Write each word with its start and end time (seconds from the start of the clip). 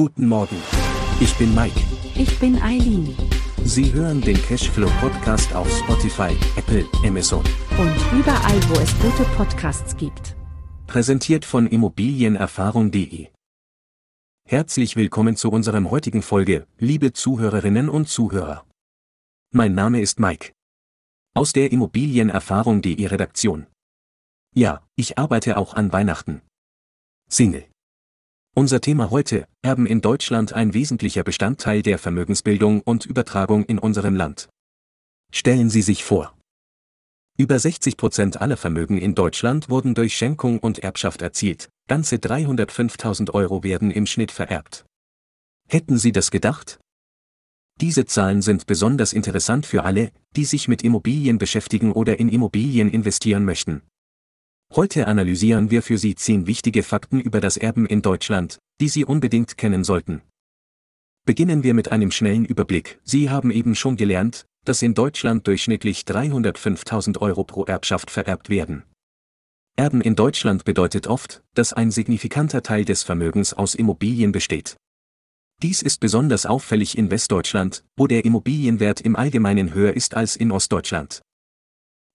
Guten 0.00 0.28
Morgen. 0.28 0.56
Ich 1.20 1.36
bin 1.36 1.54
Mike. 1.54 1.78
Ich 2.14 2.38
bin 2.38 2.56
Eileen. 2.62 3.14
Sie 3.64 3.92
hören 3.92 4.22
den 4.22 4.40
Cashflow 4.40 4.88
Podcast 4.98 5.54
auf 5.54 5.70
Spotify, 5.70 6.34
Apple, 6.56 6.86
Amazon. 7.04 7.44
Und 7.76 8.18
überall, 8.18 8.58
wo 8.70 8.80
es 8.80 8.98
gute 8.98 9.24
Podcasts 9.36 9.94
gibt. 9.98 10.36
Präsentiert 10.86 11.44
von 11.44 11.66
Immobilienerfahrung.de. 11.66 13.28
Herzlich 14.48 14.96
willkommen 14.96 15.36
zu 15.36 15.50
unserem 15.50 15.90
heutigen 15.90 16.22
Folge, 16.22 16.66
liebe 16.78 17.12
Zuhörerinnen 17.12 17.90
und 17.90 18.08
Zuhörer. 18.08 18.64
Mein 19.52 19.74
Name 19.74 20.00
ist 20.00 20.18
Mike. 20.18 20.52
Aus 21.34 21.52
der 21.52 21.72
Immobilienerfahrung.de 21.72 23.06
Redaktion. 23.06 23.66
Ja, 24.54 24.82
ich 24.96 25.18
arbeite 25.18 25.58
auch 25.58 25.74
an 25.74 25.92
Weihnachten. 25.92 26.40
Single. 27.28 27.69
Unser 28.56 28.80
Thema 28.80 29.10
heute, 29.10 29.46
Erben 29.62 29.86
in 29.86 30.00
Deutschland 30.00 30.52
ein 30.54 30.74
wesentlicher 30.74 31.22
Bestandteil 31.22 31.82
der 31.82 31.98
Vermögensbildung 31.98 32.80
und 32.80 33.06
Übertragung 33.06 33.64
in 33.64 33.78
unserem 33.78 34.16
Land. 34.16 34.48
Stellen 35.32 35.70
Sie 35.70 35.82
sich 35.82 36.02
vor. 36.02 36.36
Über 37.38 37.60
60 37.60 37.96
Prozent 37.96 38.40
aller 38.40 38.56
Vermögen 38.56 38.98
in 38.98 39.14
Deutschland 39.14 39.70
wurden 39.70 39.94
durch 39.94 40.16
Schenkung 40.16 40.58
und 40.58 40.80
Erbschaft 40.80 41.22
erzielt, 41.22 41.68
ganze 41.86 42.16
305.000 42.16 43.30
Euro 43.30 43.62
werden 43.62 43.92
im 43.92 44.04
Schnitt 44.04 44.32
vererbt. 44.32 44.84
Hätten 45.68 45.96
Sie 45.96 46.10
das 46.10 46.32
gedacht? 46.32 46.80
Diese 47.80 48.04
Zahlen 48.04 48.42
sind 48.42 48.66
besonders 48.66 49.12
interessant 49.12 49.64
für 49.64 49.84
alle, 49.84 50.10
die 50.34 50.44
sich 50.44 50.66
mit 50.66 50.82
Immobilien 50.82 51.38
beschäftigen 51.38 51.92
oder 51.92 52.18
in 52.18 52.28
Immobilien 52.28 52.90
investieren 52.90 53.44
möchten. 53.44 53.82
Heute 54.72 55.08
analysieren 55.08 55.72
wir 55.72 55.82
für 55.82 55.98
Sie 55.98 56.14
zehn 56.14 56.46
wichtige 56.46 56.84
Fakten 56.84 57.20
über 57.20 57.40
das 57.40 57.56
Erben 57.56 57.86
in 57.86 58.02
Deutschland, 58.02 58.60
die 58.80 58.88
Sie 58.88 59.04
unbedingt 59.04 59.56
kennen 59.58 59.82
sollten. 59.82 60.22
Beginnen 61.26 61.64
wir 61.64 61.74
mit 61.74 61.90
einem 61.90 62.12
schnellen 62.12 62.44
Überblick. 62.44 63.00
Sie 63.02 63.30
haben 63.30 63.50
eben 63.50 63.74
schon 63.74 63.96
gelernt, 63.96 64.46
dass 64.64 64.82
in 64.82 64.94
Deutschland 64.94 65.48
durchschnittlich 65.48 66.02
305.000 66.02 67.18
Euro 67.18 67.42
pro 67.42 67.64
Erbschaft 67.64 68.12
vererbt 68.12 68.48
werden. 68.48 68.84
Erben 69.76 70.00
in 70.00 70.14
Deutschland 70.14 70.64
bedeutet 70.64 71.08
oft, 71.08 71.42
dass 71.54 71.72
ein 71.72 71.90
signifikanter 71.90 72.62
Teil 72.62 72.84
des 72.84 73.02
Vermögens 73.02 73.52
aus 73.52 73.74
Immobilien 73.74 74.30
besteht. 74.30 74.76
Dies 75.62 75.82
ist 75.82 75.98
besonders 75.98 76.46
auffällig 76.46 76.96
in 76.96 77.10
Westdeutschland, 77.10 77.84
wo 77.96 78.06
der 78.06 78.24
Immobilienwert 78.24 79.00
im 79.00 79.16
Allgemeinen 79.16 79.74
höher 79.74 79.94
ist 79.94 80.14
als 80.14 80.36
in 80.36 80.52
Ostdeutschland. 80.52 81.22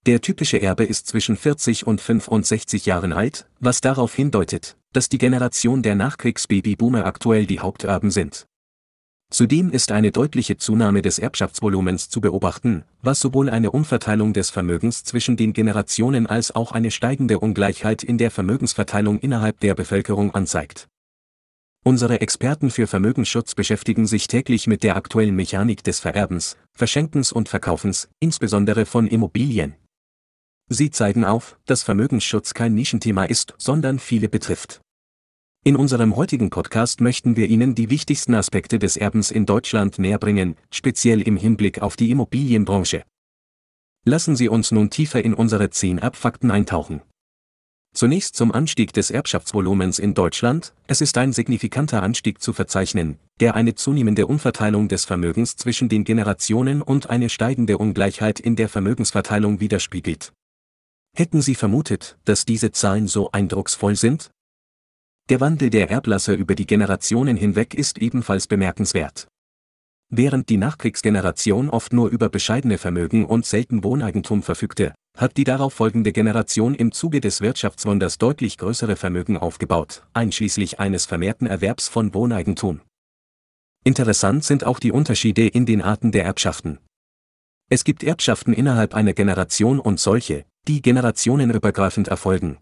Der 0.06 0.22
typische 0.22 0.62
Erbe 0.62 0.84
ist 0.84 1.08
zwischen 1.08 1.36
40 1.36 1.88
und 1.88 2.00
65 2.00 2.86
Jahren 2.86 3.12
alt, 3.12 3.48
was 3.60 3.82
darauf 3.82 4.14
hindeutet, 4.14 4.78
dass 4.94 5.10
die 5.10 5.18
Generation 5.18 5.82
der 5.82 5.96
Nachkriegsbabyboomer 5.96 7.06
aktuell 7.06 7.48
die 7.48 7.60
Haupterben 7.60 8.12
sind. 8.12 8.46
Zudem 9.32 9.72
ist 9.72 9.92
eine 9.92 10.12
deutliche 10.12 10.58
Zunahme 10.58 11.02
des 11.02 11.18
Erbschaftsvolumens 11.18 12.10
zu 12.10 12.22
beobachten, 12.22 12.84
was 13.02 13.20
sowohl 13.20 13.50
eine 13.50 13.72
Umverteilung 13.72 14.34
des 14.34 14.52
Vermögens 14.52 15.04
zwischen 15.04 15.38
den 15.38 15.54
Generationen 15.54 16.28
als 16.28 16.54
auch 16.54 16.72
eine 16.72 16.92
steigende 16.92 17.40
Ungleichheit 17.40 18.04
in 18.04 18.20
der 18.20 18.30
Vermögensverteilung 18.30 19.18
innerhalb 19.18 19.60
der 19.60 19.74
Bevölkerung 19.74 20.36
anzeigt. 20.36 20.88
Unsere 21.84 22.22
Experten 22.22 22.70
für 22.70 22.86
Vermögensschutz 22.86 23.56
beschäftigen 23.56 24.06
sich 24.06 24.28
täglich 24.28 24.68
mit 24.68 24.84
der 24.84 24.98
aktuellen 24.98 25.36
Mechanik 25.36 25.84
des 25.84 26.00
Vererbens, 26.00 26.58
Verschenkens 26.74 27.32
und 27.32 27.50
Verkaufens, 27.50 28.08
insbesondere 28.20 28.86
von 28.86 29.08
Immobilien. 29.08 29.76
Sie 30.68 30.90
zeigen 30.90 31.26
auf, 31.26 31.60
dass 31.66 31.84
Vermögensschutz 31.84 32.54
kein 32.56 32.74
Nischenthema 32.74 33.26
ist, 33.26 33.54
sondern 33.58 34.00
viele 34.00 34.30
betrifft. 34.30 34.82
In 35.64 35.76
unserem 35.76 36.16
heutigen 36.16 36.50
Podcast 36.50 37.02
möchten 37.02 37.36
wir 37.36 37.48
Ihnen 37.48 37.76
die 37.76 37.90
wichtigsten 37.90 38.34
Aspekte 38.34 38.80
des 38.80 38.98
Erbens 38.98 39.32
in 39.32 39.46
Deutschland 39.46 40.00
näherbringen, 40.00 40.58
speziell 40.72 41.22
im 41.22 41.38
Hinblick 41.38 41.82
auf 41.82 41.96
die 41.96 42.10
Immobilienbranche. 42.12 43.04
Lassen 44.06 44.36
Sie 44.36 44.50
uns 44.50 44.72
nun 44.72 44.90
tiefer 44.90 45.24
in 45.24 45.34
unsere 45.34 45.70
zehn 45.70 45.98
Erbfakten 45.98 46.52
eintauchen. 46.52 47.02
Zunächst 47.94 48.36
zum 48.36 48.52
Anstieg 48.52 48.92
des 48.92 49.10
Erbschaftsvolumens 49.10 50.00
in 50.00 50.14
Deutschland. 50.14 50.74
Es 50.86 51.00
ist 51.00 51.18
ein 51.18 51.32
signifikanter 51.32 52.04
Anstieg 52.04 52.42
zu 52.42 52.54
verzeichnen, 52.54 53.18
der 53.40 53.56
eine 53.56 53.76
zunehmende 53.76 54.28
Umverteilung 54.28 54.88
des 54.88 55.06
Vermögens 55.06 55.56
zwischen 55.56 55.90
den 55.90 56.04
Generationen 56.04 56.82
und 56.82 57.10
eine 57.10 57.30
steigende 57.30 57.78
Ungleichheit 57.78 58.40
in 58.40 58.56
der 58.56 58.68
Vermögensverteilung 58.68 59.60
widerspiegelt. 59.60 60.34
Hätten 61.18 61.42
Sie 61.42 61.56
vermutet, 61.56 62.18
dass 62.26 62.44
diese 62.44 62.74
Zahlen 62.74 63.08
so 63.08 63.32
eindrucksvoll 63.32 63.96
sind? 63.96 64.32
Der 65.30 65.40
Wandel 65.40 65.70
der 65.70 65.90
Erblasser 65.90 66.36
über 66.36 66.56
die 66.56 66.68
Generationen 66.68 67.38
hinweg 67.38 67.74
ist 67.74 68.00
ebenfalls 68.00 68.48
bemerkenswert. 68.48 69.30
Während 70.10 70.50
die 70.50 70.58
Nachkriegsgeneration 70.58 71.70
oft 71.70 71.94
nur 71.94 72.10
über 72.10 72.28
bescheidene 72.28 72.78
Vermögen 72.78 73.26
und 73.26 73.46
selten 73.46 73.86
Wohneigentum 73.86 74.44
verfügte, 74.44 74.94
hat 75.18 75.38
die 75.38 75.46
darauf 75.46 75.74
folgende 75.74 76.12
Generation 76.12 76.76
im 76.76 76.92
Zuge 76.92 77.22
des 77.22 77.40
Wirtschaftswunders 77.40 78.18
deutlich 78.18 78.58
größere 78.58 78.98
Vermögen 78.98 79.38
aufgebaut, 79.38 80.04
einschließlich 80.12 80.82
eines 80.82 81.06
vermehrten 81.06 81.48
Erwerbs 81.48 81.88
von 81.88 82.14
Wohneigentum. 82.14 82.82
Interessant 83.86 84.44
sind 84.44 84.66
auch 84.66 84.80
die 84.80 84.92
Unterschiede 84.92 85.48
in 85.48 85.66
den 85.66 85.82
Arten 85.82 86.12
der 86.12 86.26
Erbschaften. 86.26 86.80
Es 87.70 87.86
gibt 87.86 88.04
Erbschaften 88.04 88.52
innerhalb 88.52 88.94
einer 88.94 89.14
Generation 89.14 89.80
und 89.80 90.00
solche, 90.00 90.46
die 90.68 90.82
generationenübergreifend 90.82 92.08
erfolgen. 92.08 92.58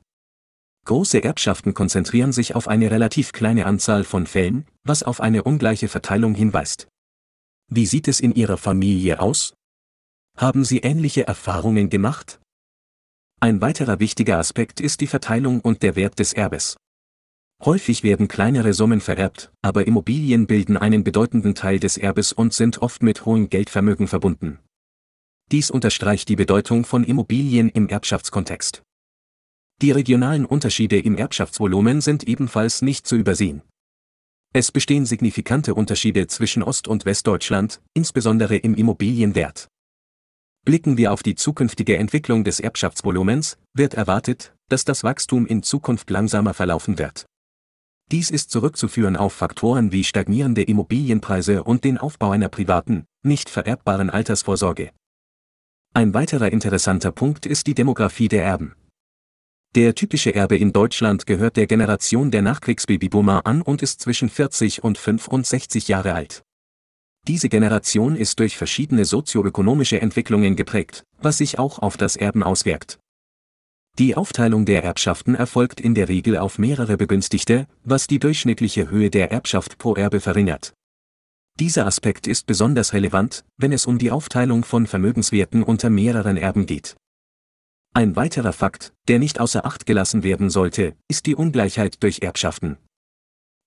Große 0.85 1.23
Erbschaften 1.23 1.73
konzentrieren 1.73 2.33
sich 2.33 2.55
auf 2.55 2.67
eine 2.67 2.91
relativ 2.91 3.31
kleine 3.31 3.65
Anzahl 3.65 4.03
von 4.03 4.27
Fällen, 4.27 4.65
was 4.83 5.03
auf 5.03 5.21
eine 5.21 5.43
ungleiche 5.43 5.87
Verteilung 5.87 6.35
hinweist. 6.35 6.87
Wie 7.69 7.85
sieht 7.85 8.07
es 8.09 8.19
in 8.19 8.33
Ihrer 8.33 8.57
Familie 8.57 9.21
aus? 9.21 9.53
Haben 10.37 10.65
Sie 10.65 10.79
ähnliche 10.79 11.25
Erfahrungen 11.25 11.89
gemacht? 11.89 12.41
Ein 13.39 13.61
weiterer 13.61 13.99
wichtiger 13.99 14.37
Aspekt 14.37 14.81
ist 14.81 15.01
die 15.01 15.07
Verteilung 15.07 15.61
und 15.61 15.83
der 15.83 15.95
Wert 15.95 16.19
des 16.19 16.33
Erbes. 16.33 16.77
Häufig 17.63 18.03
werden 18.03 18.27
kleinere 18.27 18.73
Summen 18.73 18.99
vererbt, 18.99 19.51
aber 19.61 19.87
Immobilien 19.87 20.47
bilden 20.47 20.75
einen 20.75 21.05
bedeutenden 21.05 21.55
Teil 21.55 21.79
des 21.79 21.97
Erbes 21.97 22.33
und 22.33 22.53
sind 22.53 22.81
oft 22.81 23.03
mit 23.03 23.25
hohem 23.25 23.49
Geldvermögen 23.49 24.07
verbunden. 24.07 24.59
Dies 25.51 25.69
unterstreicht 25.69 26.29
die 26.29 26.35
Bedeutung 26.35 26.85
von 26.85 27.03
Immobilien 27.03 27.69
im 27.69 27.87
Erbschaftskontext. 27.87 28.81
Die 29.81 29.91
regionalen 29.91 30.45
Unterschiede 30.45 30.99
im 30.99 31.17
Erbschaftsvolumen 31.17 32.01
sind 32.01 32.23
ebenfalls 32.23 32.81
nicht 32.81 33.05
zu 33.05 33.15
übersehen. 33.15 33.61
Es 34.53 34.71
bestehen 34.71 35.05
signifikante 35.05 35.73
Unterschiede 35.73 36.27
zwischen 36.27 36.63
Ost- 36.63 36.87
und 36.87 37.05
Westdeutschland, 37.05 37.81
insbesondere 37.93 38.55
im 38.55 38.75
Immobilienwert. 38.75 39.67
Blicken 40.63 40.95
wir 40.95 41.11
auf 41.11 41.23
die 41.23 41.35
zukünftige 41.35 41.97
Entwicklung 41.97 42.43
des 42.43 42.59
Erbschaftsvolumens, 42.59 43.57
wird 43.73 43.95
erwartet, 43.95 44.53
dass 44.69 44.85
das 44.85 45.03
Wachstum 45.03 45.45
in 45.45 45.63
Zukunft 45.63 46.09
langsamer 46.09 46.53
verlaufen 46.53 46.99
wird. 46.99 47.25
Dies 48.11 48.29
ist 48.29 48.51
zurückzuführen 48.51 49.17
auf 49.17 49.33
Faktoren 49.33 49.91
wie 49.91 50.03
stagnierende 50.03 50.61
Immobilienpreise 50.61 51.63
und 51.63 51.83
den 51.83 51.97
Aufbau 51.97 52.31
einer 52.31 52.49
privaten, 52.49 53.05
nicht 53.23 53.49
vererbbaren 53.49 54.09
Altersvorsorge. 54.09 54.91
Ein 55.95 56.15
weiterer 56.15 56.51
interessanter 56.51 57.11
Punkt 57.11 57.45
ist 57.45 57.67
die 57.67 57.75
Demografie 57.75 58.27
der 58.27 58.43
Erben. 58.43 58.73
Der 59.75 59.93
typische 59.93 60.33
Erbe 60.33 60.57
in 60.57 60.73
Deutschland 60.73 61.27
gehört 61.27 61.55
der 61.55 61.67
Generation 61.67 62.31
der 62.31 62.41
Nachkriegsbabyboomer 62.41 63.45
an 63.45 63.61
und 63.61 63.83
ist 63.83 64.01
zwischen 64.01 64.29
40 64.29 64.83
und 64.83 64.97
65 64.97 65.87
Jahre 65.87 66.15
alt. 66.15 66.41
Diese 67.27 67.47
Generation 67.47 68.15
ist 68.15 68.39
durch 68.39 68.57
verschiedene 68.57 69.05
sozioökonomische 69.05 70.01
Entwicklungen 70.01 70.55
geprägt, 70.55 71.03
was 71.21 71.37
sich 71.37 71.59
auch 71.59 71.77
auf 71.77 71.95
das 71.95 72.15
Erben 72.15 72.41
auswirkt. 72.41 72.97
Die 73.99 74.15
Aufteilung 74.15 74.65
der 74.65 74.83
Erbschaften 74.83 75.35
erfolgt 75.35 75.79
in 75.79 75.93
der 75.93 76.09
Regel 76.09 76.39
auf 76.39 76.57
mehrere 76.57 76.97
Begünstigte, 76.97 77.67
was 77.83 78.07
die 78.07 78.17
durchschnittliche 78.17 78.89
Höhe 78.89 79.11
der 79.11 79.31
Erbschaft 79.31 79.77
pro 79.77 79.93
Erbe 79.93 80.21
verringert. 80.21 80.73
Dieser 81.59 81.85
Aspekt 81.85 82.25
ist 82.25 82.47
besonders 82.47 82.93
relevant, 82.93 83.45
wenn 83.57 83.71
es 83.71 83.85
um 83.85 83.99
die 83.99 84.09
Aufteilung 84.09 84.63
von 84.63 84.87
Vermögenswerten 84.87 85.61
unter 85.61 85.91
mehreren 85.91 86.35
Erben 86.35 86.65
geht. 86.65 86.95
Ein 87.93 88.15
weiterer 88.15 88.53
Fakt, 88.53 88.91
der 89.07 89.19
nicht 89.19 89.39
außer 89.39 89.63
Acht 89.63 89.85
gelassen 89.85 90.23
werden 90.23 90.49
sollte, 90.49 90.95
ist 91.07 91.27
die 91.27 91.35
Ungleichheit 91.35 92.01
durch 92.01 92.23
Erbschaften. 92.23 92.77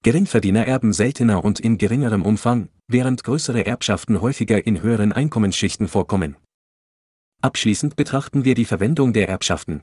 Geringverdiener 0.02 0.66
erben 0.66 0.92
seltener 0.92 1.44
und 1.44 1.60
in 1.60 1.78
geringerem 1.78 2.22
Umfang, 2.22 2.68
während 2.88 3.22
größere 3.22 3.64
Erbschaften 3.64 4.20
häufiger 4.20 4.66
in 4.66 4.82
höheren 4.82 5.12
Einkommensschichten 5.12 5.86
vorkommen. 5.86 6.36
Abschließend 7.40 7.94
betrachten 7.94 8.44
wir 8.44 8.56
die 8.56 8.64
Verwendung 8.64 9.12
der 9.12 9.28
Erbschaften. 9.28 9.82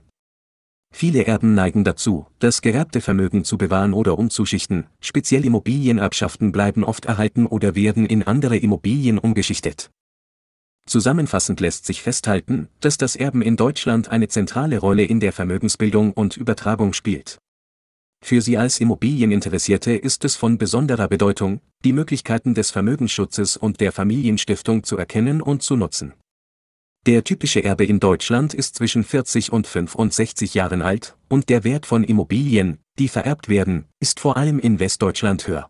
Viele 0.95 1.25
Erben 1.25 1.55
neigen 1.55 1.83
dazu, 1.83 2.27
das 2.37 2.61
geerbte 2.61 3.01
Vermögen 3.01 3.43
zu 3.43 3.57
bewahren 3.57 3.93
oder 3.93 4.17
umzuschichten, 4.19 4.85
speziell 5.01 5.43
Immobilienerbschaften 5.43 6.51
bleiben 6.51 6.83
oft 6.83 7.05
erhalten 7.05 7.47
oder 7.47 7.73
werden 7.73 8.05
in 8.05 8.21
andere 8.21 8.57
Immobilien 8.57 9.17
umgeschichtet. 9.17 9.89
Zusammenfassend 10.85 11.59
lässt 11.61 11.87
sich 11.87 12.03
festhalten, 12.03 12.67
dass 12.79 12.97
das 12.97 13.15
Erben 13.15 13.41
in 13.41 13.57
Deutschland 13.57 14.09
eine 14.09 14.27
zentrale 14.27 14.77
Rolle 14.77 15.03
in 15.03 15.19
der 15.19 15.33
Vermögensbildung 15.33 16.13
und 16.13 16.37
Übertragung 16.37 16.93
spielt. 16.93 17.39
Für 18.23 18.41
Sie 18.41 18.57
als 18.57 18.79
Immobilieninteressierte 18.79 19.93
ist 19.93 20.23
es 20.23 20.35
von 20.35 20.59
besonderer 20.59 21.07
Bedeutung, 21.07 21.59
die 21.83 21.91
Möglichkeiten 21.91 22.53
des 22.53 22.69
Vermögensschutzes 22.69 23.57
und 23.57 23.79
der 23.81 23.91
Familienstiftung 23.91 24.83
zu 24.83 24.97
erkennen 24.97 25.41
und 25.41 25.63
zu 25.63 25.75
nutzen. 25.75 26.13
Der 27.05 27.25
typische 27.25 27.61
Erbe 27.61 27.83
in 27.83 27.99
Deutschland 27.99 28.53
ist 28.53 28.75
zwischen 28.75 29.03
40 29.03 29.51
und 29.51 29.67
65 29.67 30.53
Jahren 30.53 30.81
alt, 30.81 31.17
und 31.27 31.49
der 31.49 31.65
Wert 31.65 31.85
von 31.85 32.05
Immobilien, 32.05 32.79
die 32.97 33.09
vererbt 33.09 33.49
werden, 33.49 33.89
ist 33.99 34.21
vor 34.21 34.37
allem 34.37 34.57
in 34.57 34.79
Westdeutschland 34.79 35.45
höher. 35.45 35.69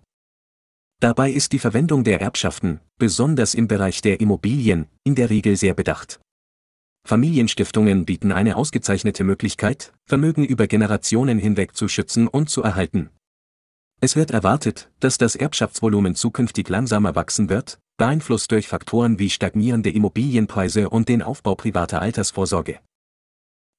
Dabei 0.99 1.31
ist 1.31 1.51
die 1.51 1.59
Verwendung 1.59 2.03
der 2.03 2.21
Erbschaften, 2.21 2.81
besonders 2.99 3.55
im 3.55 3.67
Bereich 3.67 4.01
der 4.01 4.21
Immobilien, 4.21 4.85
in 5.03 5.15
der 5.15 5.31
Regel 5.31 5.55
sehr 5.55 5.73
bedacht. 5.73 6.19
Familienstiftungen 7.03 8.05
bieten 8.05 8.31
eine 8.31 8.55
ausgezeichnete 8.55 9.23
Möglichkeit, 9.23 9.91
Vermögen 10.05 10.45
über 10.45 10.67
Generationen 10.67 11.39
hinweg 11.39 11.75
zu 11.75 11.87
schützen 11.87 12.27
und 12.27 12.51
zu 12.51 12.61
erhalten. 12.61 13.09
Es 14.01 14.15
wird 14.15 14.29
erwartet, 14.31 14.91
dass 14.99 15.17
das 15.17 15.35
Erbschaftsvolumen 15.35 16.13
zukünftig 16.13 16.69
langsamer 16.69 17.15
wachsen 17.15 17.49
wird, 17.49 17.79
beeinflusst 17.97 18.51
durch 18.51 18.67
Faktoren 18.67 19.19
wie 19.19 19.29
stagnierende 19.29 19.89
Immobilienpreise 19.89 20.89
und 20.89 21.09
den 21.09 21.21
Aufbau 21.21 21.55
privater 21.55 22.01
Altersvorsorge. 22.01 22.79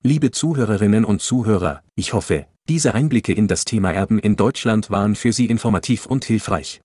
Liebe 0.03 0.31
Zuhörerinnen 0.31 1.05
und 1.05 1.23
Zuhörer, 1.23 1.83
ich 1.95 2.13
hoffe, 2.13 2.47
diese 2.69 2.95
Einblicke 2.95 3.33
in 3.33 3.49
das 3.49 3.65
Thema 3.65 3.93
Erben 3.93 4.19
in 4.19 4.37
Deutschland 4.37 4.91
waren 4.91 5.17
für 5.17 5.33
Sie 5.33 5.47
informativ 5.47 6.07
und 6.07 6.25
hilfreich. 6.25 6.81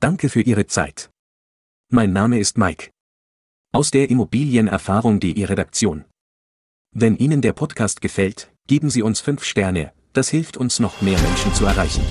Danke 0.00 0.28
für 0.28 0.42
Ihre 0.42 0.66
Zeit. 0.66 1.10
Mein 1.90 2.12
Name 2.12 2.38
ist 2.38 2.58
Mike. 2.58 2.90
Aus 3.72 3.90
der 3.90 4.10
Immobilienerfahrung.de 4.10 5.44
Redaktion. 5.44 6.04
Wenn 6.94 7.16
Ihnen 7.16 7.42
der 7.42 7.52
Podcast 7.52 8.00
gefällt, 8.00 8.52
geben 8.66 8.90
Sie 8.90 9.02
uns 9.02 9.20
5 9.20 9.44
Sterne, 9.44 9.92
das 10.12 10.28
hilft 10.28 10.56
uns 10.56 10.80
noch 10.80 11.00
mehr 11.02 11.18
Menschen 11.20 11.52
zu 11.54 11.66
erreichen. 11.66 12.02